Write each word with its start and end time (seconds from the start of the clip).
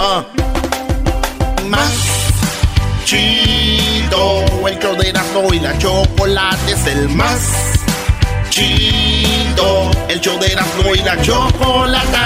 Ah. 0.00 0.24
Más 1.66 1.92
chido. 3.04 4.44
El 4.66 4.78
show 4.78 4.96
de 4.96 5.08
Erasmo 5.08 5.52
y 5.52 5.60
la 5.60 5.76
chocolate 5.78 6.72
es 6.72 6.86
el 6.86 7.08
más 7.08 7.80
chido. 8.50 9.90
El 10.08 10.20
show 10.20 10.38
de 10.38 10.52
Erasmo 10.52 10.94
y 10.94 10.98
la 10.98 11.20
chocolate. 11.22 12.18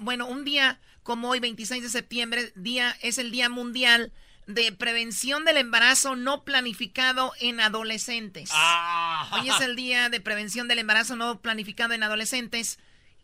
Bueno, 0.00 0.26
un 0.26 0.44
día 0.44 0.78
como 1.02 1.30
hoy, 1.30 1.40
26 1.40 1.82
de 1.82 1.88
septiembre, 1.88 2.52
día, 2.54 2.94
es 3.00 3.16
el 3.16 3.30
Día 3.30 3.48
Mundial 3.48 4.12
de 4.46 4.72
Prevención 4.72 5.44
del 5.44 5.58
Embarazo 5.58 6.16
No 6.16 6.44
Planificado 6.44 7.32
en 7.40 7.60
Adolescentes. 7.60 8.50
Ah. 8.52 9.28
Hoy 9.32 9.48
es 9.48 9.60
el 9.60 9.76
Día 9.76 10.08
de 10.08 10.20
Prevención 10.20 10.68
del 10.68 10.78
Embarazo 10.78 11.16
No 11.16 11.40
Planificado 11.40 11.94
en 11.94 12.02
Adolescentes. 12.02 12.78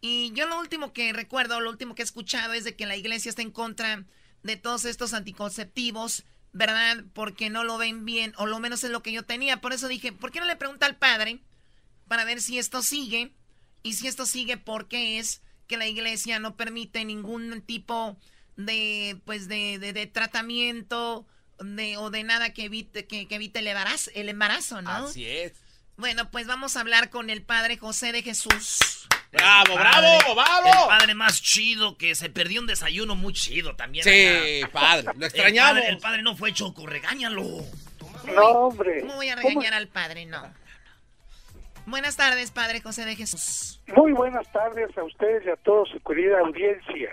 Y 0.06 0.32
yo 0.32 0.46
lo 0.46 0.60
último 0.60 0.92
que 0.92 1.14
recuerdo, 1.14 1.62
lo 1.62 1.70
último 1.70 1.94
que 1.94 2.02
he 2.02 2.04
escuchado 2.04 2.52
es 2.52 2.64
de 2.64 2.76
que 2.76 2.84
la 2.84 2.94
iglesia 2.94 3.30
está 3.30 3.40
en 3.40 3.50
contra 3.50 4.04
de 4.42 4.56
todos 4.56 4.84
estos 4.84 5.14
anticonceptivos, 5.14 6.24
¿verdad? 6.52 7.04
Porque 7.14 7.48
no 7.48 7.64
lo 7.64 7.78
ven 7.78 8.04
bien, 8.04 8.34
o 8.36 8.44
lo 8.44 8.60
menos 8.60 8.84
es 8.84 8.90
lo 8.90 9.02
que 9.02 9.12
yo 9.12 9.22
tenía. 9.22 9.62
Por 9.62 9.72
eso 9.72 9.88
dije, 9.88 10.12
¿por 10.12 10.30
qué 10.30 10.40
no 10.40 10.44
le 10.44 10.56
pregunta 10.56 10.84
al 10.84 10.98
padre 10.98 11.40
para 12.06 12.26
ver 12.26 12.42
si 12.42 12.58
esto 12.58 12.82
sigue? 12.82 13.32
Y 13.82 13.94
si 13.94 14.06
esto 14.06 14.26
sigue, 14.26 14.58
¿por 14.58 14.88
qué 14.88 15.18
es 15.18 15.40
que 15.68 15.78
la 15.78 15.86
iglesia 15.86 16.38
no 16.38 16.54
permite 16.54 17.02
ningún 17.06 17.62
tipo 17.62 18.18
de, 18.58 19.18
pues, 19.24 19.48
de, 19.48 19.78
de, 19.78 20.06
tratamiento 20.06 21.26
de, 21.60 21.96
o 21.96 22.10
de 22.10 22.24
nada 22.24 22.52
que 22.52 22.64
evite, 22.64 23.06
que, 23.06 23.26
evite 23.30 23.60
el 23.60 23.68
embarazo, 23.68 24.10
el 24.14 24.28
embarazo, 24.28 24.82
¿no? 24.82 24.90
Así 24.90 25.24
es. 25.24 25.54
Bueno, 25.96 26.30
pues 26.30 26.46
vamos 26.46 26.76
a 26.76 26.80
hablar 26.80 27.08
con 27.08 27.30
el 27.30 27.42
padre 27.42 27.78
José 27.78 28.12
de 28.12 28.22
Jesús. 28.22 29.08
¡Bravo, 29.34 29.74
bravo, 29.74 30.34
bravo! 30.34 30.66
El 30.66 30.88
padre 30.88 31.14
más 31.14 31.42
chido 31.42 31.96
que 31.98 32.14
se 32.14 32.30
perdió 32.30 32.60
un 32.60 32.68
desayuno 32.68 33.16
muy 33.16 33.32
chido 33.32 33.74
también. 33.74 34.04
Sí, 34.04 34.62
padre, 34.72 35.08
lo 35.16 35.26
extrañamos. 35.26 35.82
El 35.84 35.98
padre, 35.98 36.22
no 36.22 36.36
fue 36.36 36.52
choco, 36.52 36.86
regáñalo. 36.86 37.42
No, 38.32 38.42
hombre. 38.42 39.00
¿Cómo 39.00 39.16
voy 39.16 39.28
a 39.28 39.36
regañar 39.36 39.74
al 39.74 39.88
padre? 39.88 40.24
No. 40.26 40.42
Buenas 41.86 42.16
tardes, 42.16 42.50
padre 42.50 42.80
José 42.80 43.04
de 43.04 43.16
Jesús. 43.16 43.80
Muy 43.88 44.12
buenas 44.12 44.50
tardes 44.52 44.96
a 44.96 45.02
ustedes 45.02 45.44
y 45.46 45.50
a 45.50 45.56
toda 45.56 45.84
su 45.86 46.00
querida 46.00 46.38
audiencia. 46.38 47.10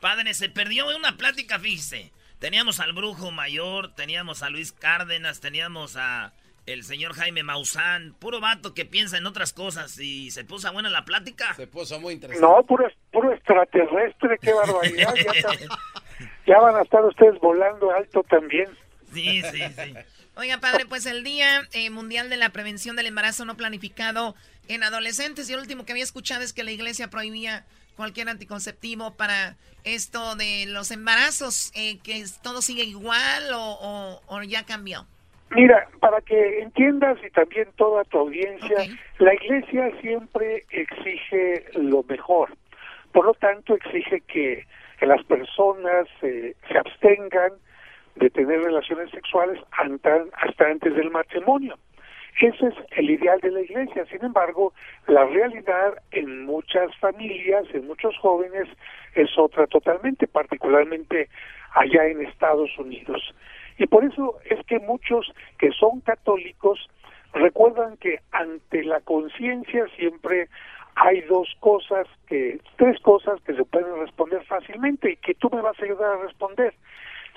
Padre, 0.00 0.34
se 0.34 0.48
perdió 0.48 0.96
una 0.96 1.16
plática, 1.16 1.58
fíjese. 1.58 2.12
Teníamos 2.38 2.80
al 2.80 2.94
brujo 2.94 3.30
mayor, 3.30 3.94
teníamos 3.94 4.42
a 4.42 4.48
Luis 4.48 4.72
Cárdenas, 4.72 5.40
teníamos 5.40 5.96
a 5.96 6.32
el 6.66 6.84
señor 6.84 7.14
Jaime 7.14 7.42
Maussan, 7.42 8.14
puro 8.18 8.40
vato 8.40 8.74
que 8.74 8.84
piensa 8.84 9.18
en 9.18 9.26
otras 9.26 9.52
cosas 9.52 9.98
y 9.98 10.30
se 10.30 10.44
puso 10.44 10.72
buena 10.72 10.90
la 10.90 11.04
plática. 11.04 11.54
Se 11.54 11.66
puso 11.66 12.00
muy 12.00 12.14
interesante. 12.14 12.46
No, 12.46 12.62
puro, 12.64 12.88
puro 13.12 13.32
extraterrestre, 13.32 14.38
qué 14.40 14.52
barbaridad. 14.52 15.14
ya, 16.46 16.58
van 16.60 16.76
a 16.76 16.82
estar 16.82 17.04
ustedes 17.04 17.38
volando 17.40 17.90
alto 17.90 18.22
también. 18.28 18.68
Sí, 19.12 19.42
sí, 19.42 19.62
sí. 19.74 19.94
Oiga, 20.36 20.58
padre, 20.58 20.86
pues 20.86 21.06
el 21.06 21.24
Día 21.24 21.68
eh, 21.72 21.90
Mundial 21.90 22.30
de 22.30 22.36
la 22.36 22.50
Prevención 22.50 22.96
del 22.96 23.06
Embarazo 23.06 23.44
No 23.44 23.56
Planificado 23.56 24.34
en 24.68 24.84
Adolescentes, 24.84 25.50
y 25.50 25.52
el 25.52 25.58
último 25.58 25.84
que 25.84 25.92
había 25.92 26.04
escuchado 26.04 26.42
es 26.42 26.52
que 26.52 26.62
la 26.62 26.70
iglesia 26.70 27.10
prohibía 27.10 27.66
cualquier 27.96 28.28
anticonceptivo 28.28 29.14
para 29.16 29.56
esto 29.82 30.36
de 30.36 30.66
los 30.66 30.92
embarazos, 30.92 31.72
eh, 31.74 31.98
que 31.98 32.24
todo 32.42 32.62
sigue 32.62 32.84
igual 32.84 33.52
o, 33.52 34.22
o 34.26 34.42
ya 34.44 34.64
cambió. 34.64 35.06
Mira, 35.50 35.88
para 35.98 36.20
que 36.20 36.60
entiendas 36.60 37.18
y 37.26 37.30
también 37.30 37.68
toda 37.76 38.04
tu 38.04 38.18
audiencia, 38.18 38.78
la 39.18 39.34
iglesia 39.34 39.90
siempre 40.00 40.64
exige 40.70 41.64
lo 41.74 42.04
mejor. 42.04 42.50
Por 43.12 43.26
lo 43.26 43.34
tanto, 43.34 43.74
exige 43.74 44.20
que, 44.22 44.64
las 45.00 45.24
personas 45.24 46.06
eh, 46.20 46.54
se 46.68 46.76
abstengan 46.76 47.52
de 48.16 48.28
tener 48.28 48.60
relaciones 48.60 49.10
sexuales 49.10 49.58
hasta 49.72 50.66
antes 50.66 50.94
del 50.94 51.10
matrimonio. 51.10 51.74
Ese 52.38 52.68
es 52.68 52.74
el 52.92 53.10
ideal 53.10 53.40
de 53.40 53.50
la 53.50 53.60
iglesia. 53.62 54.04
Sin 54.06 54.22
embargo, 54.24 54.74
la 55.06 55.24
realidad 55.24 55.94
en 56.10 56.44
muchas 56.44 56.94
familias, 56.98 57.64
en 57.72 57.86
muchos 57.86 58.16
jóvenes, 58.18 58.68
es 59.14 59.30
otra 59.38 59.66
totalmente, 59.66 60.26
particularmente 60.26 61.28
allá 61.74 62.06
en 62.06 62.20
Estados 62.26 62.70
Unidos. 62.78 63.34
Y 63.80 63.86
por 63.86 64.04
eso 64.04 64.38
es 64.44 64.62
que 64.66 64.78
muchos 64.78 65.32
que 65.58 65.70
son 65.72 66.02
católicos 66.02 66.78
recuerdan 67.32 67.96
que 67.96 68.20
ante 68.30 68.84
la 68.84 69.00
conciencia 69.00 69.86
siempre 69.96 70.50
hay 70.96 71.22
dos 71.22 71.48
cosas 71.60 72.06
que, 72.26 72.60
tres 72.76 73.00
cosas 73.00 73.40
que 73.40 73.54
se 73.54 73.64
pueden 73.64 73.98
responder 73.98 74.44
fácilmente 74.44 75.12
y 75.12 75.16
que 75.16 75.34
tú 75.34 75.48
me 75.50 75.62
vas 75.62 75.80
a 75.80 75.84
ayudar 75.84 76.12
a 76.12 76.22
responder. 76.24 76.74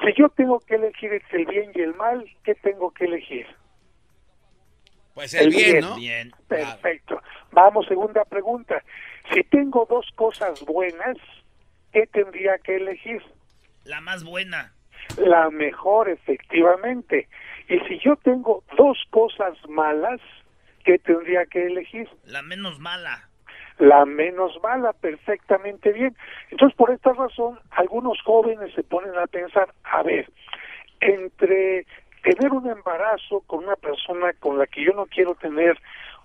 Si 0.02 0.12
yo 0.18 0.28
tengo 0.28 0.60
que 0.60 0.76
elegir 0.76 1.14
entre 1.14 1.40
el 1.40 1.46
bien 1.46 1.72
y 1.74 1.80
el 1.80 1.96
mal, 1.96 2.30
¿qué 2.44 2.56
tengo 2.56 2.92
que 2.92 3.06
elegir? 3.06 3.48
Pues 5.14 5.34
el, 5.36 5.50
bien, 5.50 5.80
¿no? 5.80 5.96
Bien. 5.96 6.34
Perfecto. 6.50 7.22
Vamos, 7.54 7.88
segunda 7.88 8.26
pregunta. 8.26 8.84
Si 9.34 9.46
tengo 9.46 9.88
dos 9.90 10.12
cosas 10.16 10.62
buenas, 10.66 11.16
¿qué 11.94 12.06
tendría 12.08 12.58
que 12.58 12.76
elegir? 12.76 13.24
La 13.86 14.02
más 14.02 14.26
buena 14.26 14.74
la 15.18 15.50
mejor 15.50 16.10
efectivamente. 16.10 17.28
Y 17.68 17.80
si 17.82 18.00
yo 18.00 18.16
tengo 18.18 18.64
dos 18.78 18.98
cosas 19.10 19.58
malas, 19.70 20.20
¿qué 20.84 21.00
tendría 21.00 21.46
que 21.46 21.66
elegir? 21.68 22.10
La 22.26 22.42
menos 22.42 22.80
mala. 22.80 23.30
La 23.80 24.06
menos 24.06 24.60
mala, 24.62 24.94
perfectamente 24.94 25.92
bien. 25.92 26.16
Entonces, 26.52 26.76
por 26.78 26.92
esta 26.92 27.14
razón, 27.14 27.60
algunos 27.72 28.22
jóvenes 28.22 28.74
se 28.76 28.84
ponen 28.84 29.18
a 29.18 29.26
pensar, 29.28 29.74
a 29.84 30.04
ver, 30.04 30.30
entre 31.00 31.86
tener 32.22 32.52
un 32.52 32.70
embarazo 32.70 33.42
con 33.48 33.66
una 33.66 33.76
persona 33.76 34.32
con 34.40 34.58
la 34.58 34.68
que 34.68 34.84
yo 34.84 34.94
no 34.94 35.06
quiero 35.08 35.36
tener 35.36 35.78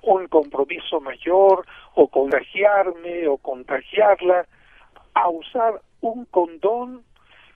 un 0.02 0.28
compromiso 0.28 1.00
mayor, 1.00 1.66
o 1.94 2.08
contagiarme, 2.08 3.26
o 3.26 3.36
contagiarla, 3.38 4.46
a 5.14 5.28
usar 5.28 5.80
un 6.00 6.24
condón 6.26 7.02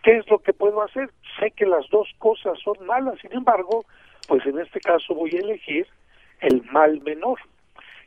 ¿Qué 0.02 0.16
es 0.18 0.28
lo 0.28 0.38
que 0.40 0.52
puedo 0.52 0.82
hacer? 0.82 1.10
Sé 1.38 1.52
que 1.52 1.66
las 1.66 1.88
dos 1.90 2.08
cosas 2.18 2.58
son 2.60 2.84
malas, 2.86 3.18
sin 3.20 3.32
embargo, 3.32 3.84
pues 4.26 4.44
en 4.46 4.58
este 4.58 4.80
caso 4.80 5.14
voy 5.14 5.30
a 5.34 5.40
elegir 5.40 5.86
el 6.40 6.62
mal 6.72 7.00
menor. 7.02 7.38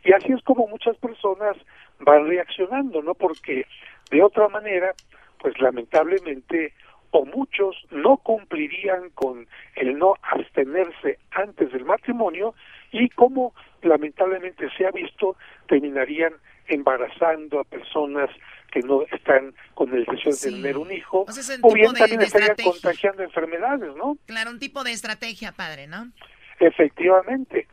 Y 0.03 0.11
así 0.13 0.33
es 0.33 0.43
como 0.43 0.67
muchas 0.67 0.97
personas 0.97 1.57
van 1.99 2.27
reaccionando, 2.27 3.01
¿no? 3.01 3.13
Porque 3.13 3.65
de 4.11 4.21
otra 4.21 4.47
manera, 4.49 4.93
pues 5.39 5.59
lamentablemente 5.59 6.73
o 7.11 7.25
muchos 7.25 7.77
no 7.91 8.17
cumplirían 8.17 9.09
con 9.11 9.47
el 9.75 9.97
no 9.97 10.15
abstenerse 10.21 11.17
antes 11.31 11.71
del 11.71 11.85
matrimonio 11.85 12.53
y 12.91 13.07
como 13.09 13.53
lamentablemente 13.81 14.67
se 14.77 14.85
ha 14.85 14.91
visto, 14.91 15.37
terminarían 15.67 16.33
embarazando 16.67 17.61
a 17.61 17.63
personas 17.63 18.29
que 18.71 18.81
no 18.81 19.01
están 19.11 19.53
con 19.73 19.93
el 19.93 20.05
deseo 20.05 20.31
de 20.31 20.57
tener 20.57 20.77
un 20.77 20.91
hijo, 20.91 21.25
o, 21.61 21.73
bien 21.73 21.93
también 21.93 22.21
estarían 22.21 22.55
contagiando 22.63 23.23
enfermedades, 23.23 23.95
¿no? 23.95 24.17
Claro, 24.25 24.51
un 24.51 24.59
tipo 24.59 24.83
de 24.83 24.91
estrategia, 24.91 25.51
padre, 25.51 25.87
¿no? 25.87 26.11
Efectivamente. 26.59 27.67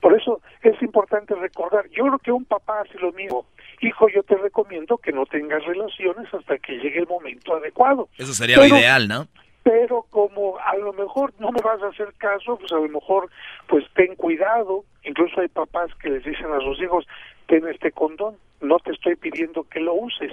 Por 0.00 0.14
eso 0.14 0.40
es 0.62 0.80
importante 0.82 1.34
recordar, 1.34 1.88
yo 1.90 2.04
creo 2.04 2.18
que 2.18 2.32
un 2.32 2.44
papá 2.44 2.82
hace 2.82 2.98
lo 2.98 3.12
mismo. 3.12 3.46
Hijo, 3.80 4.08
yo 4.08 4.22
te 4.22 4.36
recomiendo 4.36 4.98
que 4.98 5.12
no 5.12 5.26
tengas 5.26 5.64
relaciones 5.64 6.32
hasta 6.32 6.58
que 6.58 6.74
llegue 6.78 7.00
el 7.00 7.06
momento 7.06 7.56
adecuado. 7.56 8.08
Eso 8.16 8.32
sería 8.32 8.56
lo 8.56 8.66
ideal, 8.66 9.08
¿no? 9.08 9.26
Pero 9.62 10.06
como 10.10 10.58
a 10.58 10.76
lo 10.76 10.92
mejor 10.92 11.34
no 11.40 11.50
me 11.50 11.60
vas 11.60 11.82
a 11.82 11.88
hacer 11.88 12.14
caso, 12.18 12.56
pues 12.56 12.70
a 12.72 12.76
lo 12.76 12.88
mejor 12.88 13.28
pues 13.66 13.84
ten 13.94 14.14
cuidado. 14.14 14.84
Incluso 15.02 15.40
hay 15.40 15.48
papás 15.48 15.90
que 16.00 16.10
les 16.10 16.24
dicen 16.24 16.52
a 16.52 16.60
sus 16.60 16.80
hijos, 16.80 17.04
ten 17.46 17.66
este 17.68 17.92
condón, 17.92 18.36
no 18.60 18.78
te 18.78 18.92
estoy 18.92 19.16
pidiendo 19.16 19.64
que 19.64 19.80
lo 19.80 19.94
uses. 19.94 20.32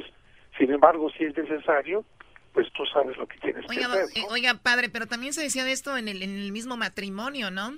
Sin 0.57 0.71
embargo, 0.71 1.09
si 1.17 1.25
es 1.25 1.35
necesario, 1.35 2.05
pues 2.53 2.71
tú 2.73 2.85
sabes 2.85 3.17
lo 3.17 3.27
que 3.27 3.37
tienes 3.39 3.65
que 3.65 3.79
hacer. 3.83 4.05
Eh, 4.15 4.23
oiga, 4.29 4.53
padre, 4.55 4.89
pero 4.89 5.07
también 5.07 5.33
se 5.33 5.41
decía 5.41 5.63
de 5.63 5.71
esto 5.71 5.97
en 5.97 6.07
el, 6.07 6.21
en 6.21 6.37
el 6.37 6.51
mismo 6.51 6.77
matrimonio, 6.77 7.51
¿no? 7.51 7.77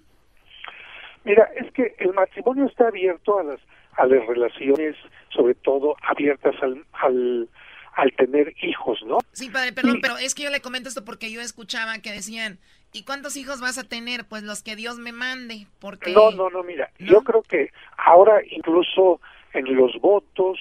Mira, 1.24 1.50
es 1.56 1.72
que 1.74 1.96
el 2.00 2.14
matrimonio 2.14 2.66
está 2.66 2.88
abierto 2.88 3.40
a 3.40 3.44
las 3.44 3.60
a 3.98 4.06
las 4.06 4.26
relaciones, 4.28 4.96
sobre 5.30 5.56
todo 5.56 5.96
abiertas 6.02 6.56
al, 6.62 6.86
al, 6.94 7.50
al 7.94 8.12
tener 8.14 8.54
hijos, 8.62 9.00
¿no? 9.06 9.20
Sí, 9.32 9.50
padre, 9.50 9.74
perdón, 9.74 10.00
pero 10.02 10.18
es 10.18 10.36
que 10.36 10.44
yo 10.44 10.50
le 10.50 10.62
comento 10.62 10.90
esto 10.90 11.06
porque 11.06 11.32
yo 11.32 11.42
escuchaba 11.42 12.00
que 12.00 12.12
decían, 12.12 12.60
¿y 12.96 13.04
cuántos 13.04 13.36
hijos 13.36 13.60
vas 13.60 13.78
a 13.78 13.84
tener? 13.84 14.26
Pues 14.26 14.44
los 14.44 14.64
que 14.64 14.78
Dios 14.78 14.98
me 15.00 15.12
mande, 15.12 15.68
porque... 15.80 16.14
No, 16.14 16.32
no, 16.32 16.50
no, 16.50 16.64
mira, 16.64 16.90
yo 16.98 17.22
creo 17.24 17.44
que 17.44 17.72
ahora 17.98 18.42
incluso 18.50 19.20
en 19.54 19.76
los 19.76 20.00
votos 20.00 20.58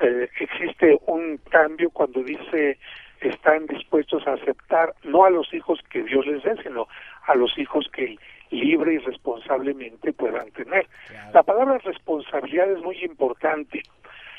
eh, 0.00 0.28
existe 0.38 0.98
un 1.06 1.38
cambio 1.50 1.90
cuando 1.90 2.22
dice 2.22 2.78
están 3.20 3.66
dispuestos 3.66 4.26
a 4.26 4.34
aceptar 4.34 4.94
no 5.02 5.24
a 5.24 5.30
los 5.30 5.52
hijos 5.52 5.80
que 5.90 6.02
Dios 6.04 6.26
les 6.26 6.42
dé, 6.42 6.62
sino 6.62 6.86
a 7.26 7.34
los 7.34 7.56
hijos 7.58 7.88
que 7.92 8.16
libre 8.50 8.94
y 8.94 8.98
responsablemente 8.98 10.12
puedan 10.12 10.50
tener. 10.52 10.86
La 11.32 11.42
palabra 11.42 11.78
responsabilidad 11.78 12.70
es 12.70 12.78
muy 12.78 12.96
importante. 13.04 13.82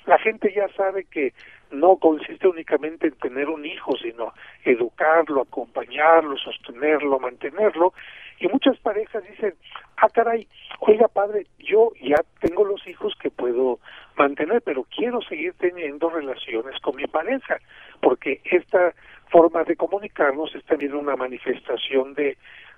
La 0.09 0.17
gente 0.17 0.51
ya 0.51 0.67
sabe 0.69 1.05
que 1.05 1.33
no 1.69 1.97
consiste 1.97 2.47
únicamente 2.47 3.07
en 3.07 3.13
tener 3.17 3.47
un 3.47 3.63
hijo, 3.63 3.95
sino 3.97 4.33
educarlo, 4.65 5.43
acompañarlo, 5.43 6.35
sostenerlo, 6.35 7.19
mantenerlo. 7.19 7.93
Y 8.39 8.47
muchas 8.47 8.79
parejas 8.79 9.23
dicen, 9.29 9.53
ah, 9.97 10.09
caray, 10.09 10.47
oiga 10.79 11.07
padre, 11.07 11.45
yo 11.59 11.91
ya 12.01 12.17
tengo 12.39 12.65
los 12.65 12.87
hijos 12.87 13.13
que 13.21 13.29
puedo 13.29 13.79
mantener, 14.17 14.63
pero 14.63 14.83
quiero 14.83 15.21
seguir 15.21 15.53
teniendo 15.59 16.09
relaciones 16.09 16.81
con 16.81 16.95
mi 16.95 17.05
pareja, 17.05 17.59
porque 18.01 18.41
esta 18.45 18.95
forma 19.27 19.63
de 19.63 19.75
comunicarnos 19.75 20.55
es 20.55 20.65
también 20.65 20.95
una 20.95 21.15
manifestación 21.15 22.15
de, 22.15 22.35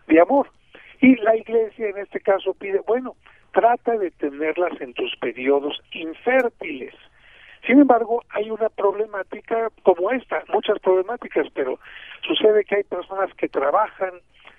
de 0.07 0.19
amor. 0.19 0.49
Y 0.99 1.15
la 1.15 1.37
iglesia 1.37 1.87
en 1.87 1.97
este 1.97 2.19
caso 2.19 2.53
pide, 2.55 2.81
bueno, 2.85 3.15
trata 3.53 3.97
de 3.97 4.11
tenerlas 4.11 4.81
en 4.81 4.93
tus 4.93 5.15
periodos 5.15 5.81
infértiles. 5.93 6.93
Sin 7.65 7.79
embargo, 7.79 8.23
hay 8.29 8.49
una 8.49 8.69
problemática 8.69 9.69
como 9.83 10.11
esta, 10.11 10.43
muchas 10.53 10.79
problemáticas, 10.79 11.47
pero 11.53 11.79
sucede 12.25 12.65
que 12.65 12.77
hay 12.77 12.83
personas 12.83 13.33
que 13.35 13.49
trabajan 13.49 14.13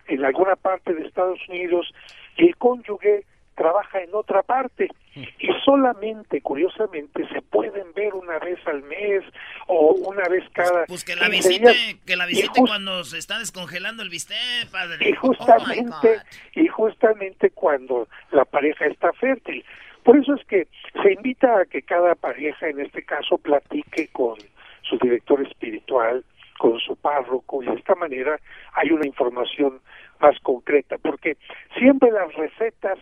en 0.08 0.24
alguna 0.24 0.56
parte 0.56 0.94
de 0.94 1.06
Estados 1.06 1.40
Unidos 1.48 1.92
y 2.36 2.46
el 2.48 2.56
cónyuge 2.56 3.24
trabaja 3.54 4.00
en 4.00 4.14
otra 4.14 4.42
parte 4.42 4.88
y 5.14 5.48
solamente, 5.64 6.40
curiosamente, 6.40 7.28
se 7.28 7.42
pueden 7.42 7.92
ver 7.94 8.14
una 8.14 8.38
vez 8.38 8.58
al 8.66 8.82
mes 8.82 9.22
o 9.66 9.92
una 10.06 10.26
vez 10.28 10.42
cada. 10.52 10.86
Pues 10.86 11.04
que 11.04 11.16
la 11.16 11.28
visite, 11.28 11.98
que 12.06 12.16
la 12.16 12.24
visite 12.24 12.60
cuando 12.66 13.04
se 13.04 13.18
está 13.18 13.38
descongelando 13.38 14.02
el 14.02 14.08
bistec, 14.08 14.70
padre. 14.70 15.06
Y 15.06 15.12
justamente, 15.12 16.16
oh 16.16 16.60
y 16.60 16.66
justamente 16.68 17.50
cuando 17.50 18.08
la 18.30 18.44
pareja 18.46 18.86
está 18.86 19.12
fértil. 19.12 19.64
Por 20.04 20.16
eso 20.16 20.34
es 20.34 20.44
que 20.46 20.66
se 21.02 21.12
invita 21.12 21.60
a 21.60 21.64
que 21.64 21.82
cada 21.82 22.14
pareja, 22.14 22.68
en 22.68 22.80
este 22.80 23.02
caso, 23.02 23.38
platique 23.38 24.08
con 24.12 24.36
su 24.82 24.98
director 24.98 25.40
espiritual, 25.46 26.24
con 26.58 26.78
su 26.80 26.96
párroco, 26.96 27.62
y 27.62 27.66
de 27.66 27.74
esta 27.74 27.94
manera 27.94 28.38
hay 28.74 28.90
una 28.90 29.06
información 29.06 29.80
más 30.20 30.38
concreta, 30.40 30.96
porque 30.98 31.36
siempre 31.78 32.10
las 32.10 32.32
recetas 32.34 32.98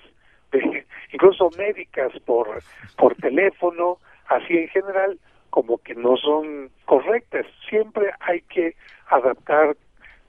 incluso 1.13 1.51
médicas 1.57 2.13
por, 2.25 2.63
por 2.97 3.15
teléfono, 3.17 3.99
así 4.29 4.57
en 4.57 4.69
general, 4.69 5.19
como 5.51 5.79
que 5.79 5.95
no 5.95 6.17
son 6.17 6.71
correctas. 6.85 7.47
Siempre 7.69 8.11
hay 8.21 8.41
que 8.43 8.75
adaptar 9.09 9.77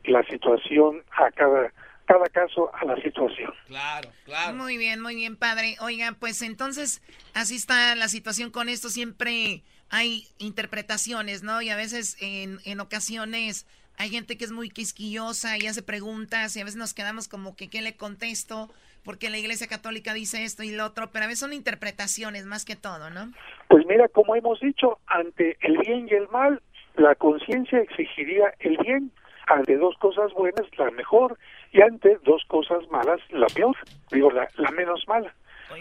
la 0.06 0.24
situación 0.24 1.04
a 1.12 1.32
cada 1.32 1.72
cada 2.12 2.28
caso 2.28 2.70
a 2.76 2.86
la 2.86 2.96
situación. 3.02 3.54
Claro, 3.68 4.10
claro. 4.26 4.58
Muy 4.58 4.78
bien, 4.78 5.00
muy 5.00 5.16
bien, 5.16 5.38
padre. 5.38 5.78
Oiga, 5.80 6.16
pues 6.20 6.42
entonces 6.42 7.02
así 7.34 7.56
está 7.56 7.96
la 7.96 8.10
situación 8.10 8.52
con 8.52 8.68
esto. 8.68 8.90
Siempre 8.90 9.64
hay 9.90 10.28
interpretaciones, 10.38 11.44
¿no? 11.44 11.62
Y 11.62 11.70
a 11.70 11.76
veces 11.76 12.18
en, 12.20 12.60
en 12.66 12.80
ocasiones 12.82 13.66
hay 13.98 14.10
gente 14.10 14.38
que 14.38 14.44
es 14.44 14.52
muy 14.52 14.70
quisquillosa 14.70 15.58
y 15.58 15.68
hace 15.68 15.84
preguntas 15.84 16.56
y 16.56 16.62
a 16.62 16.66
veces 16.66 16.78
nos 16.78 16.94
quedamos 16.94 17.28
como 17.28 17.56
que 17.56 17.70
¿qué 17.70 17.82
le 17.82 17.96
contesto? 17.96 18.70
porque 19.04 19.32
la 19.32 19.40
Iglesia 19.40 19.66
Católica 19.66 20.14
dice 20.14 20.44
esto 20.44 20.62
y 20.62 20.72
lo 20.72 20.86
otro, 20.86 21.10
pero 21.12 21.26
a 21.26 21.28
veces 21.28 21.40
son 21.40 21.54
interpretaciones 21.54 22.46
más 22.46 22.66
que 22.66 22.76
todo, 22.76 23.10
¿no? 23.10 23.32
Pues 23.68 23.84
mira, 23.88 24.08
como 24.10 24.36
hemos 24.36 24.60
dicho, 24.60 25.00
ante 25.08 25.58
el 25.62 25.80
bien 25.80 26.08
y 26.08 26.14
el 26.14 26.28
mal, 26.30 26.62
la 26.98 27.16
conciencia 27.16 27.80
exigiría 27.80 28.54
el 28.60 28.78
bien, 28.78 29.12
ante 29.48 29.78
dos 29.78 29.98
cosas 29.98 30.32
buenas, 30.34 30.68
la 30.78 30.92
mejor, 30.92 31.38
y 31.72 31.82
ante 31.82 32.18
dos 32.24 32.44
cosas 32.48 32.88
malas, 32.90 33.20
la 33.30 33.48
peor, 33.48 33.76
digo, 34.12 34.32
la, 34.32 34.48
menos 34.72 35.08
mala. 35.08 35.34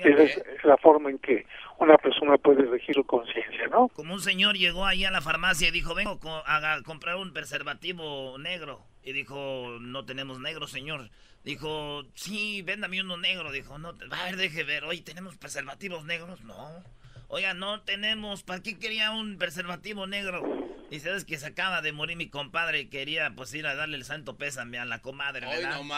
Esa 0.05 0.23
es 0.23 0.65
la 0.65 0.77
forma 0.77 1.11
en 1.11 1.19
que 1.19 1.47
una 1.79 1.99
persona 1.99 2.39
puede 2.39 2.63
elegir 2.63 2.95
su 2.95 3.05
conciencia, 3.05 3.67
¿no? 3.67 3.89
Como 3.89 4.15
un 4.15 4.21
señor 4.21 4.57
llegó 4.57 4.87
ahí 4.87 5.05
a 5.05 5.11
la 5.11 5.21
farmacia 5.21 5.69
y 5.69 5.73
dijo, 5.73 5.97
vengo 5.97 6.21
a 6.25 6.81
comprar 6.85 7.17
un 7.17 7.33
preservativo 7.33 8.39
negro. 8.39 8.83
Y 9.03 9.13
dijo, 9.13 9.79
no 9.81 10.05
tenemos 10.05 10.39
negro, 10.39 10.69
señor. 10.69 11.11
Dijo, 11.43 12.03
sí, 12.15 12.63
véndame 12.63 13.01
uno 13.01 13.17
negro. 13.17 13.51
Dijo, 13.51 13.79
no, 13.79 13.89
a 13.89 14.25
ver, 14.25 14.37
deje 14.37 14.63
ver. 14.63 14.85
Oye, 14.85 15.03
¿tenemos 15.03 15.37
preservativos 15.37 16.05
negros? 16.05 16.41
No. 16.45 16.85
Oiga, 17.33 17.55
no 17.55 17.81
tenemos. 17.83 18.43
¿Para 18.43 18.61
qué 18.61 18.77
quería 18.77 19.13
un 19.13 19.39
preservativo 19.39 20.05
negro? 20.09 20.43
Y 20.91 20.99
sabes 20.99 21.25
que 21.25 21.39
se 21.39 21.47
acaba 21.47 21.81
de 21.81 21.93
morir 21.93 22.17
mi 22.17 22.29
compadre 22.29 22.81
y 22.81 22.87
quería 22.87 23.31
pues 23.37 23.55
ir 23.55 23.69
a 23.69 23.77
darle 23.77 23.97
el 23.97 24.05
santo 24.05 24.37
pésame 24.37 24.81
a 24.81 24.85
la 24.85 24.99
comadre, 24.99 25.47
¿verdad? 25.47 25.79
Oye, 25.79 25.89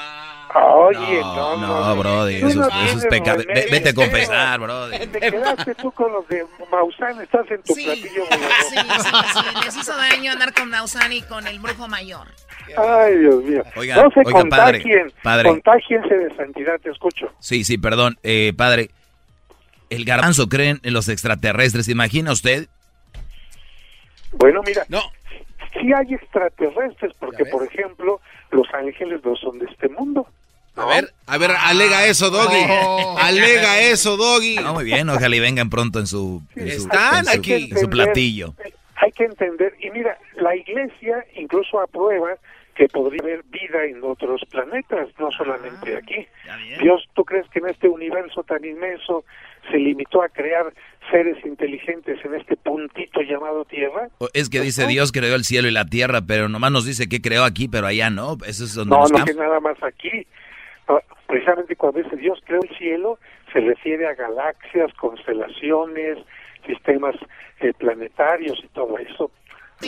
no, 0.53 0.75
Oye, 0.85 1.21
no, 1.21 1.57
no, 1.57 1.87
no, 1.87 1.97
brody, 1.97 2.35
eso, 2.35 2.69
es 2.85 3.07
pecado. 3.07 3.43
Vete 3.49 3.89
a 3.89 3.95
confesar, 3.95 4.61
brody. 4.61 4.99
Te 5.07 5.21
quedaste 5.21 5.75
tú 5.77 5.91
con 5.93 6.13
los 6.13 6.29
de 6.29 6.45
Maussan, 6.71 7.23
estás 7.23 7.51
en 7.51 7.63
tu 7.63 7.75
platillo. 7.75 8.25
Sí, 8.69 8.77
sí, 8.79 9.09
sí, 9.33 9.65
les 9.65 9.77
hizo 9.77 9.97
daño 9.97 10.33
andar 10.33 10.53
con 10.53 10.69
Maussan 10.69 11.13
y 11.15 11.23
con 11.23 11.47
el 11.47 11.59
brujo 11.61 11.89
mayor. 11.89 12.29
Ay, 12.77 13.17
Dios 13.17 13.43
mío. 13.43 13.63
Oiga, 13.77 13.97
no 13.97 14.11
se 14.11 14.21
oiga, 14.21 14.33
contagien, 14.33 15.13
padre, 15.23 15.49
contagiense 15.49 16.15
de 16.15 16.37
santidad, 16.37 16.79
te 16.81 16.91
escucho. 16.91 17.33
Sí, 17.39 17.65
sí, 17.65 17.79
perdón, 17.79 18.19
eh, 18.23 18.53
padre. 18.55 18.91
El 19.93 20.07
garbanzo 20.07 20.49
creen 20.49 20.81
en 20.85 20.95
los 20.95 21.09
extraterrestres, 21.09 21.87
¿imagina 21.89 22.33
usted? 22.33 22.67
Bueno, 24.33 24.63
mira, 24.67 24.87
no. 24.89 25.03
sí 25.75 25.93
hay 25.93 26.15
extraterrestres, 26.15 27.13
porque 27.19 27.45
por 27.45 27.67
ejemplo, 27.67 28.19
los 28.51 28.67
ángeles 28.73 29.21
no 29.23 29.37
son 29.37 29.59
de 29.59 29.67
este 29.67 29.91
mundo. 29.91 30.27
A 30.77 30.87
ver, 30.87 31.13
a 31.27 31.37
ver, 31.37 31.51
alega 31.51 32.07
eso, 32.07 32.31
Doggy. 32.31 32.65
Alega 33.21 33.81
eso, 33.81 34.17
Doggy. 34.17 34.57
No, 34.57 34.73
muy 34.73 34.85
bien, 34.85 35.11
ojalá 35.11 35.37
y 35.37 35.41
vengan 35.41 35.69
pronto 35.69 35.99
en 35.99 36.07
su, 36.07 36.43
Están 36.57 37.29
aquí. 37.29 37.69
en 37.71 37.79
su 37.79 37.91
platillo. 37.91 38.55
Hay 38.97 39.13
que 39.13 39.25
entender, 39.25 39.75
y 39.79 39.91
mira, 39.91 40.17
la 40.37 40.57
iglesia 40.57 41.27
incluso 41.35 41.79
aprueba 41.81 42.37
que 42.83 42.89
podría 42.89 43.23
haber 43.23 43.45
vida 43.45 43.85
en 43.85 44.03
otros 44.03 44.43
planetas, 44.51 45.09
no 45.17 45.31
solamente 45.31 45.95
ah, 45.95 45.99
aquí. 45.99 46.27
Dios, 46.81 47.09
¿tú 47.15 47.25
crees 47.25 47.49
que 47.51 47.61
en 47.61 47.69
este 47.69 47.89
universo 47.89 48.43
tan 48.43 48.65
inmenso 48.65 49.25
se 49.71 49.77
limitó 49.77 50.21
a 50.21 50.29
crear 50.29 50.73
seres 51.09 51.37
inteligentes 51.47 52.19
en 52.25 52.35
este 52.35 52.57
puntito 52.57 53.21
llamado 53.23 53.65
Tierra? 53.67 54.09
Es 54.35 54.51
que 54.51 54.61
dice 54.61 54.89
Dios 54.89 55.13
creó 55.13 55.37
el 55.37 55.45
cielo 55.45 55.69
y 55.69 55.71
la 55.71 55.85
tierra, 55.85 56.23
pero 56.27 56.49
nomás 56.49 56.73
nos 56.73 56.85
dice 56.85 57.09
que 57.09 57.21
creó 57.21 57.45
aquí, 57.45 57.69
pero 57.69 57.87
allá 57.87 58.11
no. 58.11 58.37
Eso 58.45 58.65
es 58.65 58.75
donde 58.75 58.97
no, 58.97 59.07
no 59.07 59.25
que 59.25 59.35
nada 59.35 59.61
más 59.61 59.81
aquí. 59.81 60.27
Precisamente 61.29 61.77
cuando 61.77 62.03
dice 62.03 62.17
Dios 62.17 62.41
creó 62.45 62.63
el 62.63 62.77
cielo, 62.77 63.21
se 63.53 63.61
refiere 63.61 64.09
a 64.09 64.15
galaxias, 64.15 64.93
constelaciones, 64.95 66.19
sistemas 66.67 67.15
eh, 67.61 67.73
planetarios 67.75 68.59
y 68.65 68.67
todo 68.75 68.99
eso. 68.99 69.31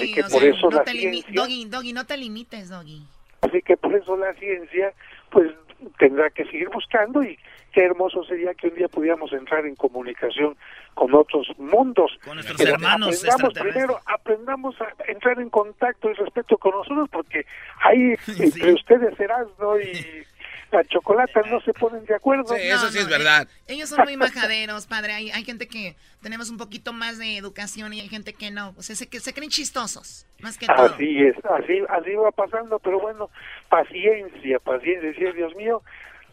Así 0.02 0.14
que 0.14 0.23
por 0.25 0.44
eso 0.44 0.70
la 0.70 0.85
ciencia... 0.85 1.32
Doggy, 1.32 1.64
Doggy, 1.67 1.93
no 1.93 2.06
te 2.06 2.17
limites, 2.17 2.69
Doggy. 2.69 3.03
Así 3.43 3.63
que 3.63 3.77
por 3.77 3.94
eso 3.94 4.17
la 4.17 4.32
ciencia, 4.34 4.93
pues, 5.31 5.53
tendrá 5.98 6.31
que 6.31 6.44
seguir 6.46 6.69
buscando 6.70 7.22
y 7.22 7.39
qué 7.72 7.84
hermoso 7.84 8.24
sería 8.24 8.55
que 8.55 8.69
un 8.69 8.74
día 8.74 8.89
pudiéramos 8.89 9.32
entrar 9.32 9.67
en 9.67 9.74
comunicación 9.74 10.56
con 10.94 11.13
otros 11.15 11.48
mundos. 11.58 12.13
Con 12.24 12.36
nuestros 12.36 12.60
hermanos 12.60 13.24
aprendamos 13.24 13.58
primero, 13.58 14.01
aprendamos 14.06 14.77
a 14.81 15.10
entrar 15.10 15.41
en 15.41 15.51
contacto 15.51 16.10
y 16.10 16.15
respeto 16.15 16.56
con 16.56 16.72
nosotros, 16.72 17.08
porque 17.10 17.44
ahí 17.82 18.15
entre 18.39 18.72
ustedes 18.72 19.17
serás, 19.17 19.46
¿no? 19.58 19.79
Y 19.79 20.24
la 20.75 20.85
chocolate 20.85 21.41
no 21.49 21.61
se 21.61 21.73
ponen 21.73 22.05
de 22.05 22.15
acuerdo. 22.15 22.55
Sí, 22.55 22.63
eso 22.63 22.91
sí 22.91 22.99
es 22.99 23.09
verdad. 23.09 23.49
Ellos 23.67 23.89
son 23.89 24.03
muy 24.05 24.17
majaderos, 24.17 24.87
padre. 24.87 25.13
Hay, 25.13 25.31
hay, 25.31 25.45
gente 25.45 25.69
que 25.69 25.97
tenemos 26.23 26.51
un 26.51 26.57
poquito 26.57 26.93
más 26.93 27.19
de 27.19 27.37
educación 27.37 27.93
y 27.93 28.01
hay 28.01 28.09
gente 28.09 28.35
que 28.35 28.51
no. 28.51 28.75
O 28.77 28.83
sea, 28.83 28.97
se, 28.97 29.07
se 29.07 29.33
creen 29.33 29.51
chistosos, 29.51 30.27
más 30.41 30.59
que 30.59 30.67
todo. 30.67 30.87
Así 30.87 31.23
es, 31.23 31.37
así, 31.45 31.81
así 31.89 32.15
va 32.15 32.33
pasando, 32.33 32.79
pero 32.81 33.01
bueno, 33.01 33.31
paciencia, 33.69 34.59
paciencia. 34.59 35.11
Decía, 35.11 35.33
Dios 35.33 35.55
mío, 35.55 35.83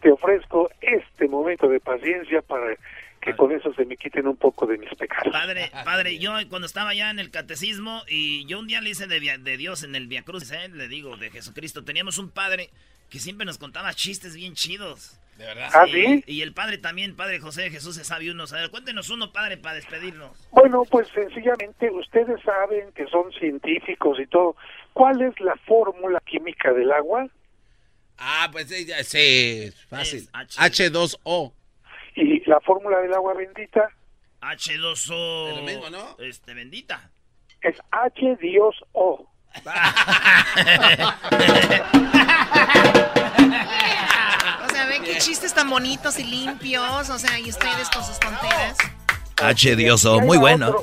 te 0.00 0.10
ofrezco 0.10 0.70
este 0.80 1.28
momento 1.28 1.68
de 1.68 1.80
paciencia 1.80 2.42
para 2.42 2.76
que 3.20 3.36
con 3.36 3.52
eso 3.52 3.72
se 3.74 3.84
me 3.84 3.96
quiten 3.96 4.26
un 4.26 4.36
poco 4.36 4.66
de 4.66 4.76
mis 4.76 4.90
pecados. 4.96 5.32
Padre, 5.32 5.70
padre, 5.84 6.18
yo 6.18 6.32
cuando 6.50 6.66
estaba 6.66 6.90
allá 6.90 7.08
en 7.10 7.20
el 7.20 7.30
catecismo 7.30 8.02
y 8.08 8.44
yo 8.46 8.58
un 8.58 8.66
día 8.66 8.80
le 8.80 8.90
hice 8.90 9.06
de, 9.06 9.20
de 9.20 9.56
Dios 9.56 9.84
en 9.84 9.94
el 9.94 10.08
Via 10.08 10.24
Cruz, 10.24 10.50
¿eh? 10.50 10.68
le 10.68 10.88
digo, 10.88 11.16
de 11.16 11.30
Jesucristo, 11.30 11.84
teníamos 11.84 12.18
un 12.18 12.30
padre 12.30 12.70
que 13.12 13.18
siempre 13.18 13.44
nos 13.44 13.58
contaba 13.58 13.92
chistes 13.92 14.34
bien 14.34 14.54
chidos. 14.54 15.20
¿De 15.36 15.44
verdad? 15.44 15.68
¿Ah, 15.74 15.84
sí? 15.86 16.24
Y 16.26 16.40
el 16.40 16.54
padre 16.54 16.78
también, 16.78 17.14
padre 17.14 17.40
José 17.40 17.68
Jesús, 17.68 17.94
se 17.96 18.04
sabe 18.04 18.30
uno. 18.30 18.44
A 18.50 18.54
ver, 18.54 18.70
cuéntenos 18.70 19.10
uno, 19.10 19.32
padre, 19.32 19.58
para 19.58 19.74
despedirnos. 19.74 20.48
Bueno, 20.50 20.84
pues 20.90 21.08
sencillamente 21.08 21.90
ustedes 21.90 22.40
saben 22.42 22.90
que 22.92 23.06
son 23.08 23.30
científicos 23.32 24.18
y 24.18 24.26
todo. 24.28 24.56
¿Cuál 24.94 25.20
es 25.20 25.38
la 25.40 25.54
fórmula 25.66 26.22
química 26.24 26.72
del 26.72 26.90
agua? 26.90 27.28
Ah, 28.16 28.48
pues 28.50 28.68
sí, 28.68 29.70
fácil. 29.90 30.26
H2O. 30.32 31.52
¿Y 32.14 32.48
la 32.48 32.60
fórmula 32.60 32.98
del 33.00 33.12
agua 33.12 33.34
bendita? 33.34 33.90
H2O. 34.40 35.50
Es 35.50 35.56
lo 35.56 35.62
mismo, 35.64 35.90
¿no? 35.90 36.16
Este, 36.18 36.54
bendita. 36.54 37.10
Es 37.60 37.76
H 37.90 38.36
Dios 38.40 38.74
O. 38.92 39.28
o 44.64 44.68
sea, 44.70 44.86
ven 44.86 45.02
qué 45.04 45.18
chistes 45.18 45.52
tan 45.54 45.68
bonitos 45.70 46.18
y 46.18 46.24
limpios. 46.24 47.10
O 47.10 47.18
sea, 47.18 47.38
y 47.38 47.50
ustedes 47.50 47.88
con 47.90 48.04
sus 48.04 48.18
tonteras. 48.18 48.76
H 49.42 49.76
Dioso, 49.76 50.20
muy 50.20 50.38
bueno. 50.38 50.76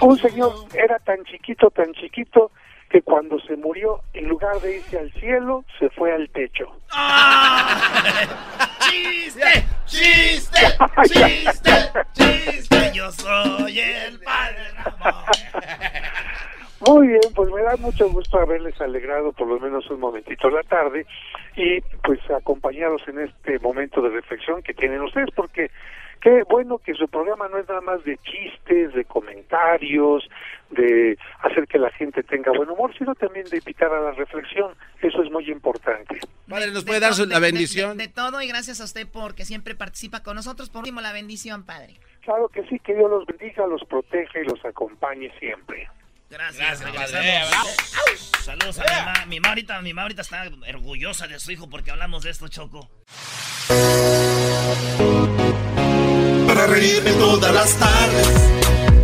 un 0.00 0.18
señor 0.18 0.66
era 0.74 0.98
tan 1.00 1.24
chiquito, 1.24 1.70
tan 1.70 1.92
chiquito, 1.94 2.50
que 2.90 3.00
cuando 3.02 3.40
se 3.40 3.56
murió, 3.56 4.02
en 4.12 4.28
lugar 4.28 4.60
de 4.60 4.76
irse 4.78 4.98
al 4.98 5.12
cielo, 5.14 5.64
se 5.78 5.88
fue 5.90 6.12
al 6.12 6.28
techo. 6.30 6.66
¡Chiste! 8.80 9.66
¡Chiste! 9.86 10.60
¡Chiste! 11.04 11.90
¡Chiste! 12.12 12.92
Yo 12.94 13.10
soy 13.12 13.80
el 13.80 14.20
padre 14.20 14.70
Ramón. 14.84 15.24
Muy 16.80 17.08
bien, 17.08 17.20
pues 17.34 17.50
me 17.50 17.62
da 17.62 17.76
mucho 17.76 18.08
gusto 18.10 18.38
haberles 18.38 18.78
alegrado 18.80 19.32
por 19.32 19.48
lo 19.48 19.58
menos 19.58 19.88
un 19.90 19.98
momentito 19.98 20.50
la 20.50 20.62
tarde 20.62 21.06
y 21.56 21.80
pues 22.04 22.20
acompañados 22.30 23.00
en 23.08 23.20
este 23.20 23.58
momento 23.60 24.02
de 24.02 24.10
reflexión 24.10 24.62
que 24.62 24.74
tienen 24.74 25.00
ustedes, 25.00 25.30
porque 25.34 25.70
qué 26.20 26.42
bueno 26.50 26.76
que 26.76 26.92
su 26.92 27.08
programa 27.08 27.48
no 27.48 27.56
es 27.56 27.66
nada 27.66 27.80
más 27.80 28.04
de 28.04 28.18
chistes, 28.18 28.92
de 28.92 29.06
comentarios, 29.06 30.28
de 30.70 31.16
hacer 31.40 31.66
que 31.66 31.78
la 31.78 31.90
gente 31.92 32.22
tenga 32.22 32.52
buen 32.52 32.68
humor, 32.68 32.92
sino 32.98 33.14
también 33.14 33.46
de 33.46 33.56
invitar 33.56 33.90
a 33.94 34.00
la 34.00 34.10
reflexión. 34.10 34.72
Eso 35.00 35.22
es 35.22 35.30
muy 35.30 35.50
importante. 35.50 36.18
Padre, 36.46 36.72
¿nos 36.72 36.84
puede 36.84 37.00
dar 37.00 37.12
la 37.26 37.38
bendición? 37.38 37.96
De, 37.96 38.08
todo 38.08 38.42
y 38.42 38.48
gracias 38.48 38.82
a 38.82 38.84
usted 38.84 39.06
porque 39.10 39.46
siempre 39.46 39.74
participa 39.74 40.22
con 40.22 40.36
nosotros. 40.36 40.68
Por 40.68 40.80
último, 40.80 41.00
la 41.00 41.14
bendición, 41.14 41.64
Padre. 41.64 41.94
Claro 42.20 42.48
que 42.48 42.64
sí, 42.64 42.78
que 42.80 42.94
Dios 42.94 43.08
los 43.08 43.24
bendiga, 43.24 43.66
los 43.66 43.82
proteja 43.84 44.40
y 44.40 44.44
los 44.44 44.62
acompañe 44.64 45.32
siempre. 45.38 45.88
Gracias, 46.28 46.80
Gracias. 46.80 47.20
Saludos 48.44 48.78
a 48.78 48.82
mi 48.82 48.90
mamá. 48.90 49.26
Mi 49.26 49.40
mamá, 49.40 49.48
ahorita, 49.50 49.80
mi 49.80 49.92
mamá 49.92 50.02
ahorita 50.02 50.22
está 50.22 50.44
orgullosa 50.68 51.26
de 51.26 51.38
su 51.38 51.52
hijo 51.52 51.68
porque 51.68 51.90
hablamos 51.90 52.24
de 52.24 52.30
esto, 52.30 52.48
Choco. 52.48 52.90
Para 56.46 56.66
reírme 56.66 57.10
todas 57.12 57.54
las 57.54 57.74
tardes, 57.76 58.28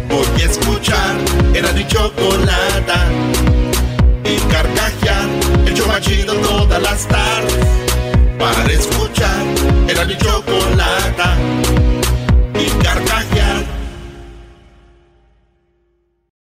voy 0.09 0.43
a 0.43 0.45
escuchar 0.45 1.17
era 1.55 1.73
mi 1.73 1.87
chocolata. 1.87 3.09
Y 4.25 4.39
carcajear, 4.51 5.29
el 5.67 5.75
chomachido 5.75 6.35
todas 6.37 6.83
las 6.83 7.07
tardes. 7.07 7.67
Para 8.39 8.73
escuchar 8.73 9.45
era 9.89 10.05
mi 10.05 10.17
chocolata 10.17 11.37